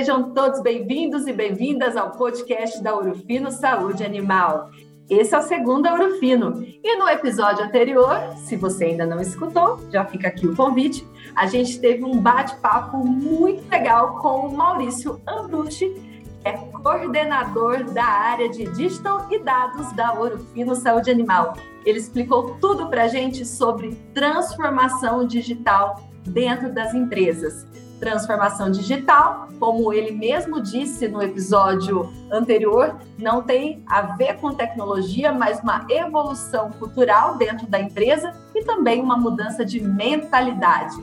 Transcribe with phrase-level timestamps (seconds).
[0.00, 4.70] Sejam todos bem-vindos e bem-vindas ao podcast da Urufino Saúde Animal.
[5.10, 6.64] Esse é o segundo Urufino.
[6.82, 11.46] E no episódio anterior, se você ainda não escutou, já fica aqui o convite, a
[11.46, 18.48] gente teve um bate-papo muito legal com o Maurício Ambrucci, que é coordenador da área
[18.48, 21.52] de Digital e Dados da Urufino Saúde Animal.
[21.84, 27.66] Ele explicou tudo para a gente sobre transformação digital dentro das empresas
[28.00, 35.32] transformação digital, como ele mesmo disse no episódio anterior, não tem a ver com tecnologia,
[35.32, 40.96] mas uma evolução cultural dentro da empresa e também uma mudança de mentalidade.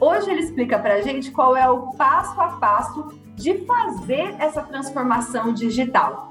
[0.00, 4.62] Hoje ele explica para a gente qual é o passo a passo de fazer essa
[4.62, 6.30] transformação digital.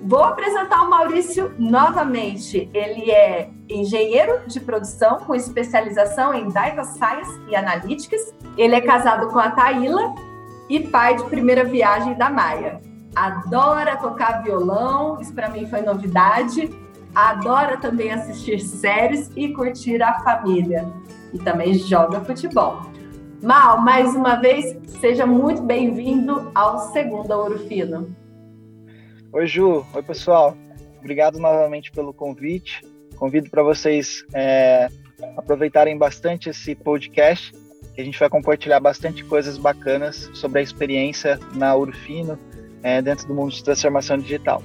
[0.00, 2.70] Vou apresentar o Maurício novamente.
[2.72, 8.32] Ele é engenheiro de produção com especialização em Data Science e Analytics.
[8.56, 10.14] Ele é casado com a Taíla
[10.68, 12.80] e pai de primeira viagem da Maia.
[13.16, 16.70] Adora tocar violão, isso para mim foi novidade.
[17.12, 20.88] Adora também assistir séries e curtir a família.
[21.34, 22.82] E também joga futebol.
[23.42, 28.14] Mal, mais uma vez, seja muito bem-vindo ao segundo Ouro Fino.
[29.30, 29.84] Oi, Ju.
[29.92, 30.56] Oi, pessoal.
[31.00, 32.80] Obrigado novamente pelo convite.
[33.16, 34.88] Convido para vocês é,
[35.36, 37.52] aproveitarem bastante esse podcast,
[37.94, 42.38] que a gente vai compartilhar bastante coisas bacanas sobre a experiência na Urfino,
[42.82, 44.62] é, dentro do mundo de transformação digital.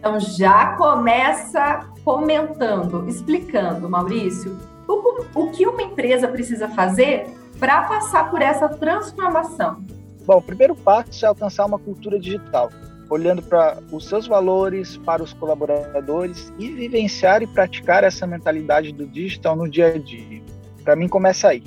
[0.00, 7.26] Então, já começa comentando, explicando, Maurício, o, o que uma empresa precisa fazer
[7.60, 9.84] para passar por essa transformação.
[10.26, 12.68] Bom, o primeiro passo é alcançar uma cultura digital
[13.10, 19.04] olhando para os seus valores, para os colaboradores e vivenciar e praticar essa mentalidade do
[19.04, 20.40] digital no dia a dia.
[20.84, 21.62] Para mim, começa aí.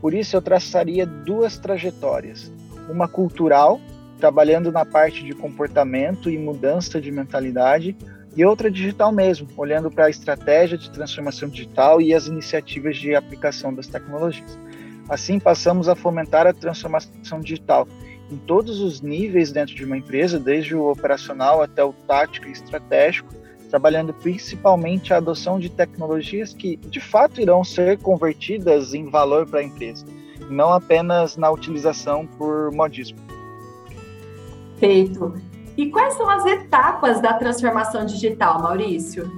[0.00, 2.50] Por isso, eu traçaria duas trajetórias:
[2.88, 3.78] uma cultural,
[4.18, 7.94] trabalhando na parte de comportamento e mudança de mentalidade,
[8.34, 13.14] e outra digital mesmo, olhando para a estratégia de transformação digital e as iniciativas de
[13.14, 14.58] aplicação das tecnologias.
[15.08, 17.86] Assim, passamos a fomentar a transformação digital
[18.30, 22.52] em todos os níveis dentro de uma empresa, desde o operacional até o tático e
[22.52, 23.34] estratégico,
[23.70, 29.60] trabalhando principalmente a adoção de tecnologias que de fato irão ser convertidas em valor para
[29.60, 30.06] a empresa,
[30.50, 33.18] não apenas na utilização por modismo.
[34.78, 35.34] Feito.
[35.76, 39.30] E quais são as etapas da transformação digital, Maurício?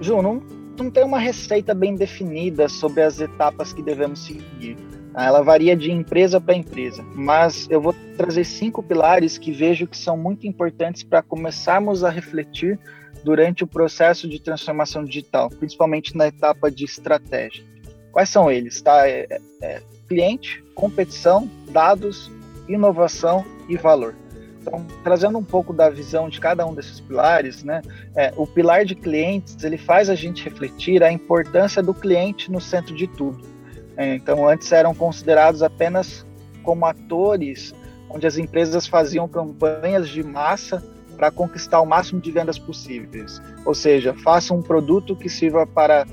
[0.00, 0.42] Ju, não,
[0.78, 4.76] não tem uma receita bem definida sobre as etapas que devemos seguir
[5.22, 9.96] ela varia de empresa para empresa, mas eu vou trazer cinco pilares que vejo que
[9.96, 12.78] são muito importantes para começarmos a refletir
[13.22, 17.64] durante o processo de transformação digital, principalmente na etapa de estratégia.
[18.10, 18.82] Quais são eles?
[18.82, 19.08] Tá?
[19.08, 22.30] É, é, é cliente, competição, dados,
[22.68, 24.14] inovação e valor.
[24.60, 27.82] Então, trazendo um pouco da visão de cada um desses pilares, né,
[28.16, 32.60] é, o pilar de clientes ele faz a gente refletir a importância do cliente no
[32.60, 33.53] centro de tudo.
[33.96, 36.26] É, então, antes eram considerados apenas
[36.62, 37.74] como atores,
[38.10, 40.82] onde as empresas faziam campanhas de massa
[41.16, 43.40] para conquistar o máximo de vendas possíveis.
[43.64, 46.06] Ou seja, faça um produto que sirva para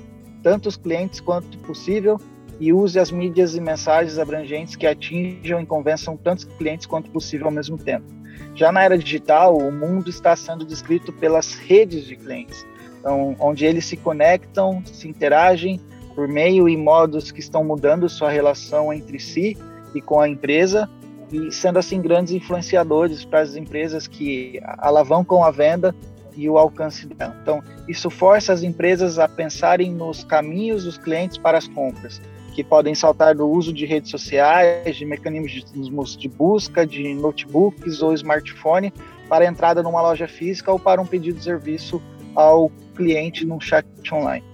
[0.43, 2.19] tantos clientes quanto possível
[2.59, 7.47] e use as mídias e mensagens abrangentes que atinjam e convençam tantos clientes quanto possível
[7.47, 8.05] ao mesmo tempo.
[8.53, 12.65] Já na era digital, o mundo está sendo descrito pelas redes de clientes,
[12.99, 15.79] então, onde eles se conectam, se interagem
[16.15, 19.57] por meio e modos que estão mudando sua relação entre si
[19.93, 20.89] e com a empresa
[21.31, 25.95] e sendo assim grandes influenciadores para as empresas que alavancam a venda
[26.35, 27.35] e o alcance dela.
[27.41, 32.21] Então, isso força as empresas a pensarem nos caminhos dos clientes para as compras,
[32.53, 38.13] que podem saltar do uso de redes sociais, de mecanismos de busca, de notebooks ou
[38.13, 38.93] smartphone,
[39.29, 42.01] para a entrada numa loja física ou para um pedido de serviço
[42.35, 44.50] ao cliente num chat online.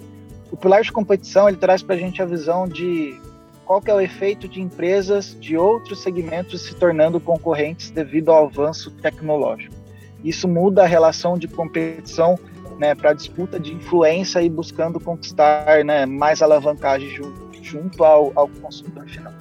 [0.51, 3.19] O pilar de competição ele traz para a gente a visão de
[3.65, 8.45] qual que é o efeito de empresas de outros segmentos se tornando concorrentes devido ao
[8.45, 9.75] avanço tecnológico.
[10.23, 12.39] Isso muda a relação de competição
[12.79, 18.47] né, para disputa de influência e buscando conquistar né, mais alavancagem junto, junto ao, ao
[18.47, 19.33] consumidor final.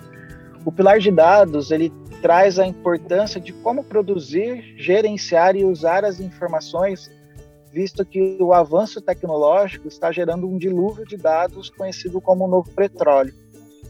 [0.64, 6.18] O pilar de dados ele traz a importância de como produzir, gerenciar e usar as
[6.18, 7.10] informações
[7.76, 13.34] visto que o avanço tecnológico está gerando um dilúvio de dados conhecido como novo petróleo.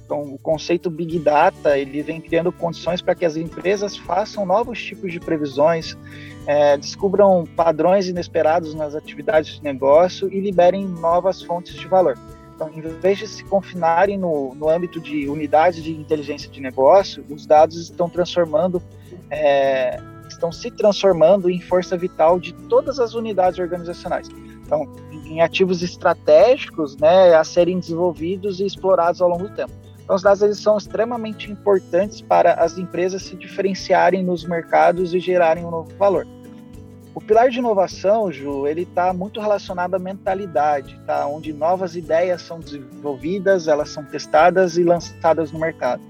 [0.05, 4.83] Então, o conceito Big Data ele vem criando condições para que as empresas façam novos
[4.83, 5.97] tipos de previsões,
[6.49, 12.19] é, descubram padrões inesperados nas atividades de negócio e liberem novas fontes de valor.
[12.57, 17.25] Então, em vez de se confinarem no, no âmbito de unidades de inteligência de negócio,
[17.31, 18.83] os dados estão transformando,
[19.31, 20.01] é,
[20.37, 24.29] estão se transformando em força vital de todas as unidades organizacionais.
[24.65, 24.87] Então,
[25.25, 29.73] em ativos estratégicos, né, a serem desenvolvidos e explorados ao longo do tempo.
[30.03, 35.19] Então, os dados eles são extremamente importantes para as empresas se diferenciarem nos mercados e
[35.19, 36.27] gerarem um novo valor.
[37.13, 41.27] O pilar de inovação, Ju, ele está muito relacionado à mentalidade, tá?
[41.27, 46.03] Onde novas ideias são desenvolvidas, elas são testadas e lançadas no mercado.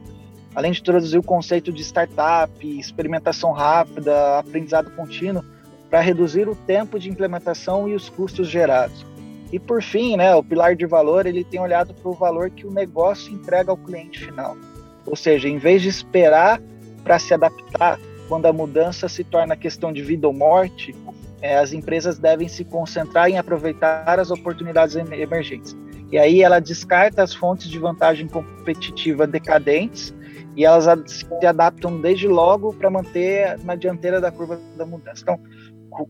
[0.57, 2.51] Além de introduzir o conceito de startup,
[2.81, 5.45] experimentação rápida, aprendizado contínuo,
[5.91, 9.05] para reduzir o tempo de implementação e os custos gerados.
[9.53, 12.67] E por fim, né, o pilar de valor ele tem olhado para o valor que
[12.67, 14.57] o negócio entrega ao cliente final.
[15.05, 16.59] Ou seja, em vez de esperar
[17.05, 20.97] para se adaptar, quando a mudança se torna questão de vida ou morte,
[21.43, 25.77] é, as empresas devem se concentrar em aproveitar as oportunidades emergentes.
[26.11, 30.16] E aí ela descarta as fontes de vantagem competitiva decadentes
[30.57, 35.23] e elas se adaptam desde logo para manter na dianteira da curva da mudança.
[35.23, 35.39] Então,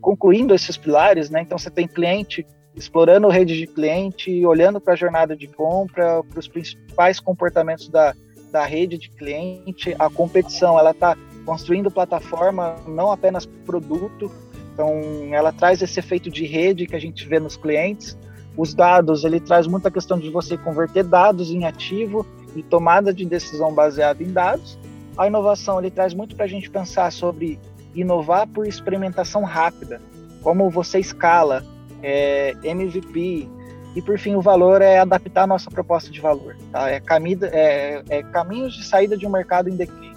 [0.00, 2.46] concluindo esses pilares, né, então você tem cliente
[2.76, 8.14] explorando rede de cliente, olhando para a jornada de compra, para os principais comportamentos da,
[8.52, 11.16] da rede de cliente, a competição, ela está
[11.46, 14.30] construindo plataforma, não apenas produto.
[14.74, 14.90] Então,
[15.32, 18.16] ela traz esse efeito de rede que a gente vê nos clientes.
[18.58, 23.24] Os dados, ele traz muita questão de você converter dados em ativo e tomada de
[23.24, 24.78] decisão baseada em dados.
[25.16, 27.58] A inovação, ele traz muito para a gente pensar sobre
[27.94, 30.00] inovar por experimentação rápida,
[30.42, 31.64] como você escala,
[32.02, 33.48] é, MVP,
[33.94, 36.54] e por fim o valor é adaptar a nossa proposta de valor.
[36.70, 36.90] Tá?
[36.90, 40.16] É, camida, é, é caminhos de saída de um mercado em declínio.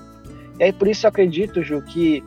[0.59, 2.21] E aí por isso eu acredito, Ju, que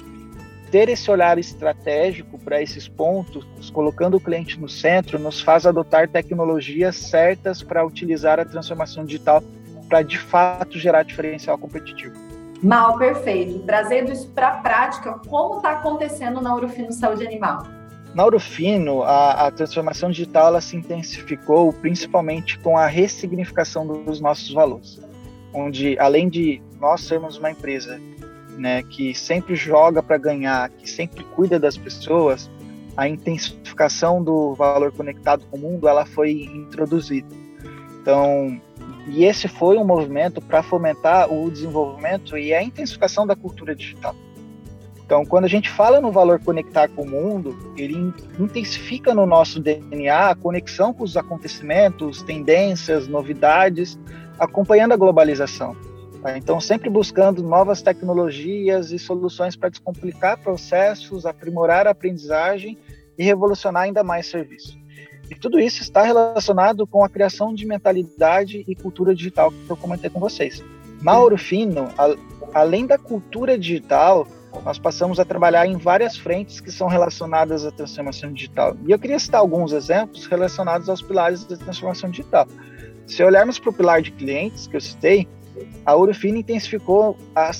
[0.71, 6.09] ter esse olhar estratégico para esses pontos, colocando o cliente no centro, nos faz adotar
[6.09, 9.45] tecnologias certas para utilizar a transformação digital
[9.93, 12.15] para de fato gerar diferencial competitivo.
[12.63, 13.59] Mal, perfeito.
[13.67, 17.67] Trazendo isso para a prática, como está acontecendo na Urufino Saúde Animal?
[18.15, 24.51] Na Urufino, a, a, transformação digital ela se intensificou principalmente com a ressignificação dos nossos
[24.51, 24.99] valores,
[25.53, 28.01] onde além de nós sermos uma empresa
[28.57, 32.51] né, que sempre joga para ganhar, que sempre cuida das pessoas,
[32.97, 37.29] a intensificação do valor conectado com o mundo, ela foi introduzida.
[38.01, 38.61] Então,
[39.09, 44.15] e esse foi um movimento para fomentar o desenvolvimento e a intensificação da cultura digital.
[45.05, 49.61] Então, quando a gente fala no valor conectar com o mundo, ele intensifica no nosso
[49.61, 53.99] DNA a conexão com os acontecimentos, tendências, novidades,
[54.39, 55.77] acompanhando a globalização.
[56.23, 56.39] Tá?
[56.39, 62.79] Então, sempre buscando novas tecnologias e soluções para descomplicar processos, aprimorar a aprendizagem
[63.19, 64.82] e revolucionar ainda mais serviço.
[65.33, 69.77] E tudo isso está relacionado com a criação de mentalidade e cultura digital que eu
[69.79, 70.63] comentei com vocês.
[71.01, 72.15] Mauro Fino, a,
[72.53, 74.29] além da cultura digital,
[74.63, 78.77] nós passamos a trabalhar em várias frentes que são relacionadas à transformação digital.
[78.87, 82.47] E eu queria citar alguns exemplos relacionados aos pilares da transformação digital.
[83.07, 85.27] Se olharmos para o pilar de clientes que eu citei,
[85.87, 87.51] a Urufino intensificou a,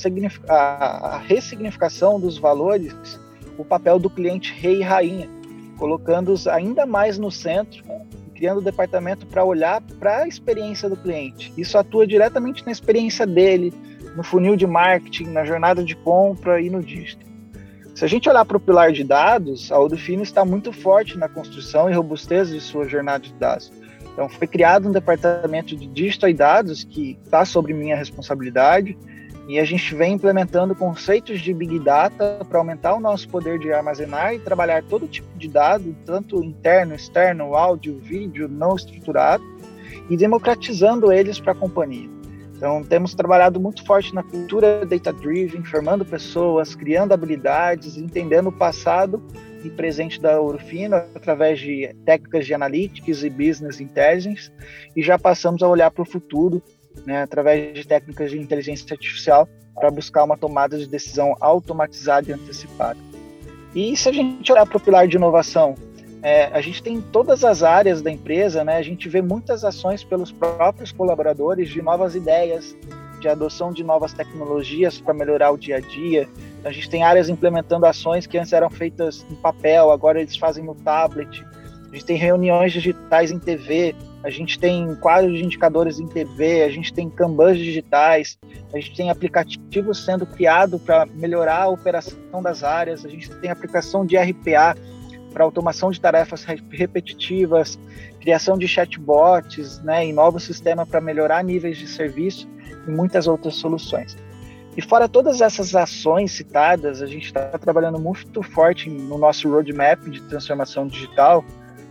[0.51, 3.19] a, ressignificação dos valores,
[3.57, 5.27] o papel do cliente rei e rainha,
[5.83, 7.83] colocando-os ainda mais no centro
[8.37, 11.53] criando o departamento para olhar para a experiência do cliente.
[11.57, 13.73] Isso atua diretamente na experiência dele,
[14.17, 17.27] no funil de marketing, na jornada de compra e no digital.
[17.97, 21.29] Se a gente olhar para o pilar de dados, a Udufino está muito forte na
[21.29, 23.73] construção e robustez de sua jornada de dados.
[24.13, 28.97] Então, foi criado um departamento de digital e dados que está sobre minha responsabilidade
[29.49, 33.73] e a gente vem implementando conceitos de Big Data para aumentar o nosso poder de
[33.73, 39.43] armazenar e trabalhar todo tipo de dado, tanto interno, externo, áudio, vídeo, não estruturado,
[40.09, 42.09] e democratizando eles para a companhia.
[42.57, 49.21] Então, temos trabalhado muito forte na cultura data-driven, formando pessoas, criando habilidades, entendendo o passado
[49.65, 54.53] e presente da Urufino através de técnicas de analytics e business intelligence
[54.95, 56.63] e já passamos a olhar para o futuro
[57.07, 62.33] né, através de técnicas de inteligência artificial para buscar uma tomada de decisão automatizada e
[62.33, 62.99] antecipada.
[63.75, 65.75] E se a gente olhar para o pilar de inovação,
[66.23, 70.05] é, a gente tem todas as áreas da empresa, né, a gente vê muitas ações
[70.05, 72.77] pelos próprios colaboradores de novas ideias,
[73.19, 76.29] de adoção de novas tecnologias para melhorar o dia a dia,
[76.65, 80.65] a gente tem áreas implementando ações que antes eram feitas em papel, agora eles fazem
[80.65, 81.45] no tablet.
[81.91, 83.95] A gente tem reuniões digitais em TV,
[84.25, 88.39] a gente tem quadros de indicadores em TV, a gente tem kanbans digitais,
[88.73, 93.51] a gente tem aplicativos sendo criados para melhorar a operação das áreas, a gente tem
[93.51, 94.77] aplicação de RPA
[95.33, 97.79] para automação de tarefas repetitivas,
[98.21, 102.49] criação de chatbots, né, e novos sistemas para melhorar níveis de serviço
[102.87, 104.17] e muitas outras soluções.
[104.77, 110.01] E fora todas essas ações citadas, a gente está trabalhando muito forte no nosso roadmap
[110.09, 111.45] de transformação digital,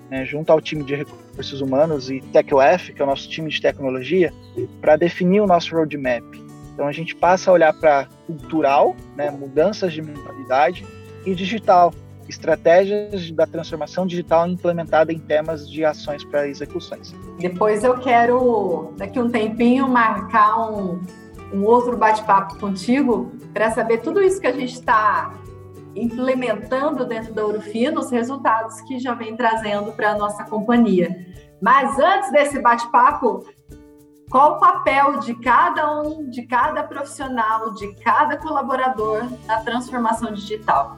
[0.09, 1.20] né, junto ao time de recursos
[1.61, 4.33] humanos e TechOF, que é o nosso time de tecnologia,
[4.79, 6.23] para definir o nosso roadmap.
[6.73, 10.85] Então a gente passa a olhar para cultural, né, mudanças de mentalidade,
[11.25, 11.93] e digital,
[12.27, 17.13] estratégias da transformação digital implementada em temas de ações para execuções.
[17.39, 21.01] Depois eu quero, daqui um tempinho, marcar um,
[21.53, 25.33] um outro bate-papo contigo para saber tudo isso que a gente está
[25.95, 31.27] implementando dentro da Urufino, os resultados que já vem trazendo para a nossa companhia.
[31.61, 33.45] Mas antes desse bate-papo,
[34.29, 40.97] qual o papel de cada um, de cada profissional, de cada colaborador na transformação digital?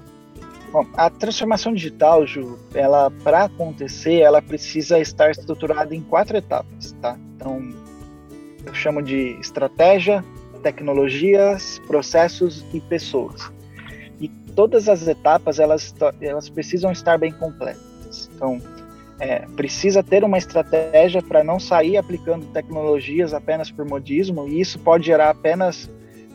[0.71, 6.93] Bom, a transformação digital, Ju, ela para acontecer, ela precisa estar estruturada em quatro etapas,
[7.01, 7.17] tá?
[7.35, 7.69] Então,
[8.65, 10.23] eu chamo de estratégia,
[10.63, 13.51] tecnologias, processos e pessoas.
[14.55, 18.29] Todas as etapas elas, elas precisam estar bem completas.
[18.35, 18.59] Então,
[19.19, 24.77] é, precisa ter uma estratégia para não sair aplicando tecnologias apenas por modismo, e isso
[24.79, 25.89] pode gerar apenas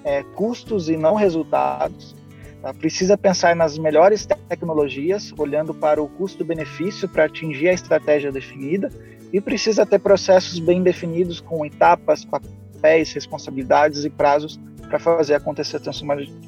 [0.04, 2.16] é, custos e não resultados.
[2.62, 2.72] Tá?
[2.74, 8.90] Precisa pensar nas melhores tecnologias, olhando para o custo-benefício para atingir a estratégia definida,
[9.32, 14.58] e precisa ter processos bem definidos com etapas, papéis, responsabilidades e prazos
[14.88, 15.80] para fazer acontecer a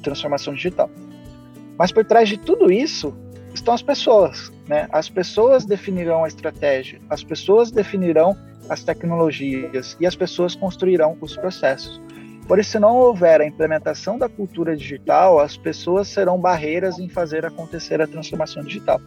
[0.01, 0.89] transformação digital.
[1.77, 3.15] Mas por trás de tudo isso
[3.53, 4.51] estão as pessoas.
[4.67, 4.87] Né?
[4.91, 8.37] As pessoas definirão a estratégia, as pessoas definirão
[8.69, 12.01] as tecnologias e as pessoas construirão os processos.
[12.47, 17.07] Por isso, se não houver a implementação da cultura digital, as pessoas serão barreiras em
[17.07, 18.99] fazer acontecer a transformação digital.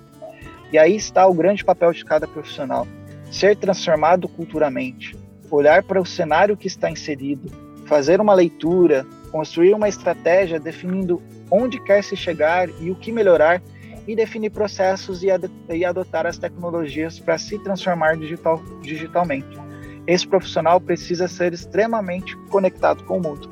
[0.73, 2.87] E aí está o grande papel de cada profissional:
[3.31, 5.17] ser transformado culturalmente,
[5.51, 7.51] olhar para o cenário que está inserido,
[7.87, 13.61] fazer uma leitura, construir uma estratégia definindo onde quer se chegar e o que melhorar,
[14.07, 19.59] e definir processos e, ad e adotar as tecnologias para se transformar digital, digitalmente.
[20.07, 23.51] Esse profissional precisa ser extremamente conectado com o mundo.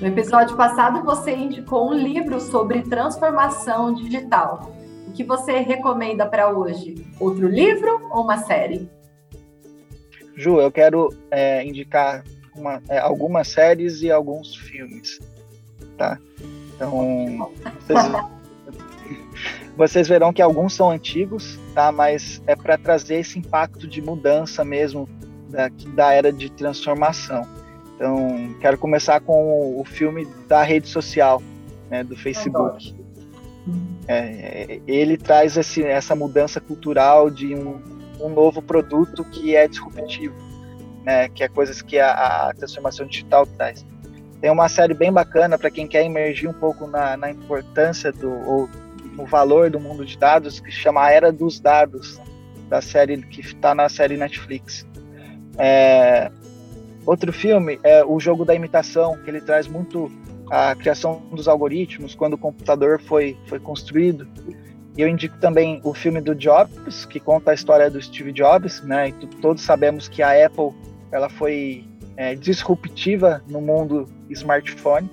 [0.00, 4.74] No episódio passado, você indicou um livro sobre transformação digital.
[5.06, 7.06] O que você recomenda para hoje?
[7.20, 8.90] Outro livro ou uma série?
[10.34, 12.24] Ju, eu quero é, indicar
[12.60, 15.18] uma, é, algumas séries e alguns filmes,
[15.96, 16.18] tá?
[16.74, 17.50] Então,
[17.80, 17.98] vocês,
[19.76, 21.90] vocês, verão que alguns são antigos, tá?
[21.90, 25.08] Mas é para trazer esse impacto de mudança mesmo
[25.48, 27.46] da, da era de transformação.
[27.96, 31.42] Então, quero começar com o filme da rede social,
[31.90, 32.94] né, do Facebook.
[34.08, 37.78] É, ele traz esse, essa mudança cultural de um,
[38.20, 40.34] um novo produto que é disruptivo,
[41.04, 43.84] né, que é coisas que a, a transformação digital traz.
[44.40, 48.30] Tem uma série bem bacana para quem quer emergir um pouco na, na importância do
[48.30, 48.68] ou
[49.14, 52.20] no valor do mundo de dados que chama A Era dos Dados
[52.68, 54.86] da série que está na série Netflix.
[55.58, 56.30] É,
[57.04, 60.10] outro filme é o jogo da imitação que ele traz muito
[60.50, 64.26] a criação dos algoritmos quando o computador foi foi construído
[64.96, 68.82] e eu indico também o filme do Jobs, que conta a história do Steve Jobs,
[68.82, 69.08] né?
[69.08, 70.72] E todos sabemos que a Apple
[71.12, 71.84] ela foi
[72.16, 75.10] é, disruptiva no mundo smartphone.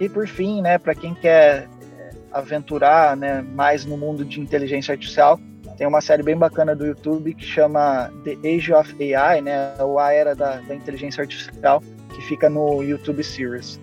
[0.00, 4.92] E por fim, né, para quem quer é, aventurar, né, mais no mundo de inteligência
[4.92, 5.38] artificial,
[5.76, 9.98] tem uma série bem bacana do YouTube que chama The Age of AI, né, ou
[9.98, 11.82] a era da, da inteligência artificial,
[12.14, 13.80] que fica no YouTube Series.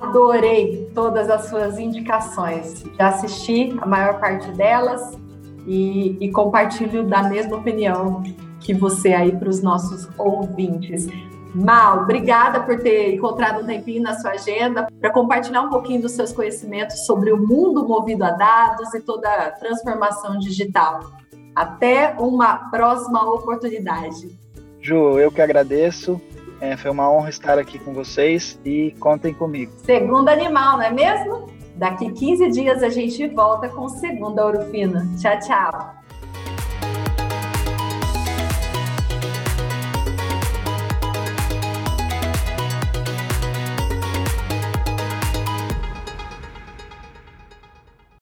[0.00, 2.84] Adorei todas as suas indicações.
[2.98, 5.16] Já assisti a maior parte delas
[5.66, 8.22] e, e compartilho da mesma opinião
[8.62, 11.06] que você aí para os nossos ouvintes.
[11.54, 16.12] Mal, obrigada por ter encontrado um tempinho na sua agenda para compartilhar um pouquinho dos
[16.12, 21.00] seus conhecimentos sobre o mundo movido a dados e toda a transformação digital.
[21.54, 24.38] Até uma próxima oportunidade.
[24.80, 26.18] Ju, eu que agradeço.
[26.58, 29.72] É, foi uma honra estar aqui com vocês e contem comigo.
[29.84, 31.50] Segundo animal, não é mesmo?
[31.76, 35.00] Daqui 15 dias a gente volta com Segunda Ouro Fino.
[35.18, 36.01] Tchau, tchau.